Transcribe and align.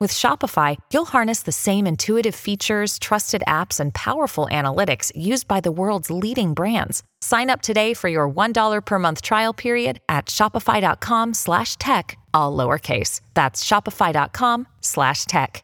With 0.00 0.12
Shopify, 0.12 0.78
you'll 0.90 1.04
harness 1.04 1.42
the 1.42 1.52
same 1.52 1.86
intuitive 1.86 2.34
features, 2.34 2.98
trusted 2.98 3.42
apps, 3.46 3.78
and 3.78 3.92
powerful 3.92 4.48
analytics 4.50 5.12
used 5.14 5.46
by 5.46 5.60
the 5.60 5.70
world's 5.70 6.10
leading 6.10 6.54
brands. 6.54 7.02
Sign 7.20 7.50
up 7.50 7.60
today 7.60 7.92
for 7.92 8.08
your 8.08 8.26
$1 8.26 8.80
per 8.82 8.98
month 8.98 9.20
trial 9.20 9.52
period 9.52 10.00
at 10.08 10.24
shopify.com 10.26 11.34
slash 11.34 11.76
tech, 11.76 12.16
all 12.32 12.56
lowercase. 12.56 13.20
That's 13.34 13.62
shopify.com 13.62 14.66
slash 14.80 15.26
tech. 15.26 15.62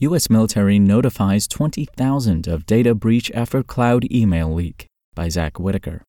U.S. 0.00 0.28
military 0.28 0.78
notifies 0.78 1.48
20,000 1.48 2.46
of 2.46 2.66
data 2.66 2.94
breach 2.94 3.30
after 3.32 3.62
cloud 3.62 4.06
email 4.12 4.52
leak 4.52 4.86
by 5.14 5.30
Zach 5.30 5.58
Whittaker. 5.58 6.02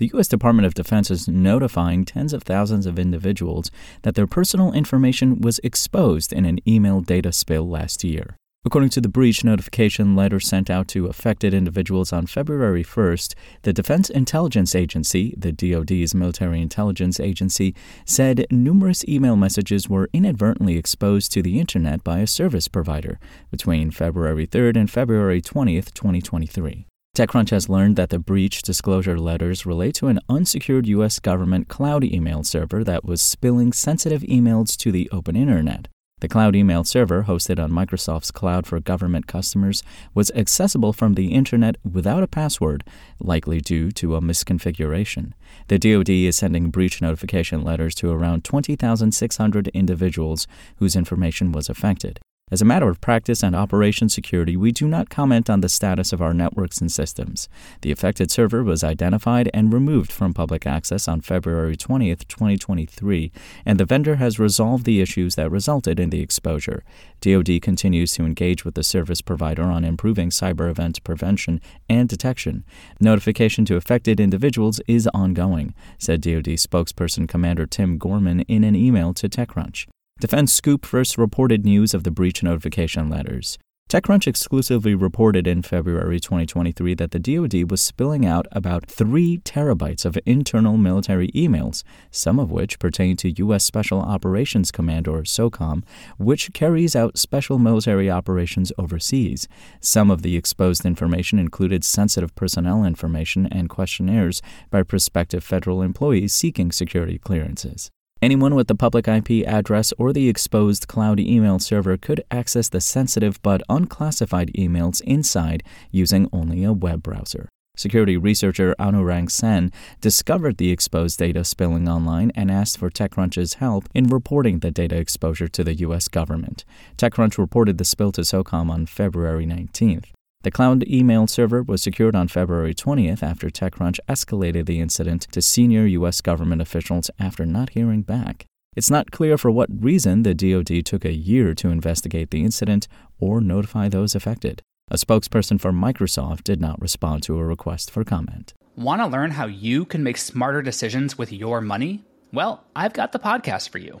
The 0.00 0.10
U.S. 0.14 0.28
Department 0.28 0.64
of 0.64 0.72
Defense 0.72 1.10
is 1.10 1.28
notifying 1.28 2.06
tens 2.06 2.32
of 2.32 2.42
thousands 2.42 2.86
of 2.86 2.98
individuals 2.98 3.70
that 4.00 4.14
their 4.14 4.26
personal 4.26 4.72
information 4.72 5.42
was 5.42 5.60
exposed 5.62 6.32
in 6.32 6.46
an 6.46 6.58
email 6.66 7.02
data 7.02 7.32
spill 7.32 7.68
last 7.68 8.02
year. 8.02 8.38
According 8.64 8.88
to 8.90 9.02
the 9.02 9.10
breach 9.10 9.44
notification 9.44 10.16
letter 10.16 10.40
sent 10.40 10.70
out 10.70 10.88
to 10.88 11.08
affected 11.08 11.52
individuals 11.52 12.14
on 12.14 12.24
February 12.24 12.82
1st, 12.82 13.34
the 13.60 13.74
Defense 13.74 14.08
Intelligence 14.08 14.74
Agency, 14.74 15.34
the 15.36 15.52
DoD's 15.52 16.14
military 16.14 16.62
intelligence 16.62 17.20
agency, 17.20 17.74
said 18.06 18.46
numerous 18.50 19.04
email 19.06 19.36
messages 19.36 19.90
were 19.90 20.08
inadvertently 20.14 20.78
exposed 20.78 21.30
to 21.32 21.42
the 21.42 21.60
internet 21.60 22.02
by 22.02 22.20
a 22.20 22.26
service 22.26 22.68
provider 22.68 23.20
between 23.50 23.90
February 23.90 24.46
3rd 24.46 24.78
and 24.78 24.90
February 24.90 25.42
20th, 25.42 25.92
2023. 25.92 26.86
TechCrunch 27.16 27.50
has 27.50 27.68
learned 27.68 27.96
that 27.96 28.10
the 28.10 28.20
breach 28.20 28.62
disclosure 28.62 29.18
letters 29.18 29.66
relate 29.66 29.94
to 29.96 30.06
an 30.06 30.20
unsecured 30.28 30.86
U.S. 30.86 31.18
government 31.18 31.68
cloud 31.68 32.04
email 32.04 32.44
server 32.44 32.84
that 32.84 33.04
was 33.04 33.20
spilling 33.20 33.72
sensitive 33.72 34.22
emails 34.22 34.76
to 34.76 34.92
the 34.92 35.10
open 35.10 35.34
internet. 35.34 35.88
The 36.20 36.28
cloud 36.28 36.54
email 36.54 36.84
server, 36.84 37.24
hosted 37.24 37.62
on 37.62 37.72
Microsoft's 37.72 38.30
cloud 38.30 38.66
for 38.66 38.78
government 38.78 39.26
customers, 39.26 39.82
was 40.14 40.30
accessible 40.32 40.92
from 40.92 41.14
the 41.14 41.32
internet 41.32 41.76
without 41.84 42.22
a 42.22 42.28
password, 42.28 42.84
likely 43.18 43.60
due 43.60 43.90
to 43.92 44.14
a 44.14 44.20
misconfiguration. 44.20 45.32
The 45.68 45.78
DoD 45.78 46.10
is 46.10 46.36
sending 46.36 46.70
breach 46.70 47.02
notification 47.02 47.64
letters 47.64 47.94
to 47.96 48.10
around 48.10 48.44
20,600 48.44 49.68
individuals 49.68 50.46
whose 50.76 50.94
information 50.94 51.52
was 51.52 51.68
affected. 51.68 52.20
As 52.52 52.60
a 52.60 52.64
matter 52.64 52.88
of 52.88 53.00
practice 53.00 53.44
and 53.44 53.54
operation 53.54 54.08
security, 54.08 54.56
we 54.56 54.72
do 54.72 54.88
not 54.88 55.08
comment 55.08 55.48
on 55.48 55.60
the 55.60 55.68
status 55.68 56.12
of 56.12 56.20
our 56.20 56.34
networks 56.34 56.80
and 56.80 56.90
systems. 56.90 57.48
The 57.82 57.92
affected 57.92 58.32
server 58.32 58.64
was 58.64 58.82
identified 58.82 59.48
and 59.54 59.72
removed 59.72 60.10
from 60.10 60.34
public 60.34 60.66
access 60.66 61.06
on 61.06 61.20
February 61.20 61.76
20, 61.76 62.12
2023, 62.16 63.30
and 63.64 63.78
the 63.78 63.84
vendor 63.84 64.16
has 64.16 64.40
resolved 64.40 64.84
the 64.84 65.00
issues 65.00 65.36
that 65.36 65.48
resulted 65.48 66.00
in 66.00 66.10
the 66.10 66.22
exposure. 66.22 66.82
DoD 67.20 67.62
continues 67.62 68.14
to 68.14 68.24
engage 68.24 68.64
with 68.64 68.74
the 68.74 68.82
service 68.82 69.20
provider 69.20 69.62
on 69.62 69.84
improving 69.84 70.30
cyber 70.30 70.68
event 70.68 71.04
prevention 71.04 71.60
and 71.88 72.08
detection. 72.08 72.64
Notification 72.98 73.64
to 73.66 73.76
affected 73.76 74.18
individuals 74.18 74.80
is 74.88 75.08
ongoing, 75.14 75.72
said 75.98 76.20
DoD 76.20 76.58
spokesperson 76.58 77.28
Commander 77.28 77.66
Tim 77.66 77.96
Gorman 77.96 78.40
in 78.40 78.64
an 78.64 78.74
email 78.74 79.14
to 79.14 79.28
TechCrunch. 79.28 79.86
Defense 80.20 80.52
Scoop 80.52 80.84
first 80.84 81.16
reported 81.16 81.64
news 81.64 81.94
of 81.94 82.04
the 82.04 82.10
breach 82.10 82.42
notification 82.42 83.08
letters. 83.08 83.56
TechCrunch 83.88 84.26
exclusively 84.26 84.94
reported 84.94 85.46
in 85.46 85.62
February 85.62 86.20
2023 86.20 86.92
that 86.96 87.12
the 87.12 87.18
DoD 87.18 87.70
was 87.70 87.80
spilling 87.80 88.26
out 88.26 88.46
about 88.52 88.84
3 88.84 89.38
terabytes 89.38 90.04
of 90.04 90.18
internal 90.26 90.76
military 90.76 91.28
emails, 91.28 91.82
some 92.10 92.38
of 92.38 92.50
which 92.50 92.78
pertain 92.78 93.16
to 93.16 93.30
U.S. 93.44 93.64
Special 93.64 94.02
Operations 94.02 94.70
Command 94.70 95.08
or 95.08 95.22
SOCOM, 95.22 95.84
which 96.18 96.52
carries 96.52 96.94
out 96.94 97.16
special 97.16 97.58
military 97.58 98.10
operations 98.10 98.72
overseas. 98.76 99.48
Some 99.80 100.10
of 100.10 100.20
the 100.20 100.36
exposed 100.36 100.84
information 100.84 101.38
included 101.38 101.82
sensitive 101.82 102.34
personnel 102.34 102.84
information 102.84 103.46
and 103.46 103.70
questionnaires 103.70 104.42
by 104.68 104.82
prospective 104.82 105.42
federal 105.42 105.80
employees 105.80 106.34
seeking 106.34 106.72
security 106.72 107.16
clearances. 107.16 107.90
Anyone 108.22 108.54
with 108.54 108.68
the 108.68 108.74
public 108.74 109.08
IP 109.08 109.46
address 109.46 109.94
or 109.96 110.12
the 110.12 110.28
exposed 110.28 110.86
cloud 110.86 111.18
email 111.18 111.58
server 111.58 111.96
could 111.96 112.22
access 112.30 112.68
the 112.68 112.80
sensitive 112.80 113.40
but 113.40 113.62
unclassified 113.70 114.52
emails 114.52 115.00
inside 115.02 115.62
using 115.90 116.28
only 116.30 116.62
a 116.62 116.74
web 116.74 117.02
browser. 117.02 117.48
Security 117.78 118.18
researcher 118.18 118.74
Anurag 118.78 119.30
Sen 119.30 119.72
discovered 120.02 120.58
the 120.58 120.70
exposed 120.70 121.18
data 121.18 121.44
spilling 121.44 121.88
online 121.88 122.30
and 122.34 122.50
asked 122.50 122.76
for 122.76 122.90
TechCrunch's 122.90 123.54
help 123.54 123.88
in 123.94 124.08
reporting 124.08 124.58
the 124.58 124.70
data 124.70 124.96
exposure 124.96 125.48
to 125.48 125.64
the 125.64 125.76
U.S. 125.76 126.06
government. 126.06 126.66
TechCrunch 126.98 127.38
reported 127.38 127.78
the 127.78 127.86
spill 127.86 128.12
to 128.12 128.20
SOCOM 128.20 128.68
on 128.68 128.84
February 128.84 129.46
19th. 129.46 130.08
The 130.42 130.50
cloud 130.50 130.88
email 130.88 131.26
server 131.26 131.62
was 131.62 131.82
secured 131.82 132.16
on 132.16 132.26
February 132.26 132.72
20th 132.72 133.22
after 133.22 133.50
TechCrunch 133.50 133.98
escalated 134.08 134.64
the 134.64 134.80
incident 134.80 135.26
to 135.32 135.42
senior 135.42 135.84
U.S. 135.84 136.22
government 136.22 136.62
officials 136.62 137.10
after 137.18 137.44
not 137.44 137.70
hearing 137.70 138.00
back. 138.00 138.46
It's 138.74 138.90
not 138.90 139.10
clear 139.10 139.36
for 139.36 139.50
what 139.50 139.68
reason 139.70 140.22
the 140.22 140.32
DoD 140.32 140.86
took 140.86 141.04
a 141.04 141.12
year 141.12 141.52
to 141.56 141.68
investigate 141.68 142.30
the 142.30 142.42
incident 142.42 142.88
or 143.18 143.42
notify 143.42 143.90
those 143.90 144.14
affected. 144.14 144.62
A 144.90 144.96
spokesperson 144.96 145.60
for 145.60 145.72
Microsoft 145.72 146.44
did 146.44 146.58
not 146.58 146.80
respond 146.80 147.22
to 147.24 147.36
a 147.36 147.44
request 147.44 147.90
for 147.90 148.02
comment. 148.02 148.54
Want 148.76 149.02
to 149.02 149.08
learn 149.08 149.32
how 149.32 149.46
you 149.46 149.84
can 149.84 150.02
make 150.02 150.16
smarter 150.16 150.62
decisions 150.62 151.18
with 151.18 151.34
your 151.34 151.60
money? 151.60 152.02
Well, 152.32 152.64
I've 152.74 152.94
got 152.94 153.12
the 153.12 153.18
podcast 153.18 153.68
for 153.68 153.76
you. 153.76 154.00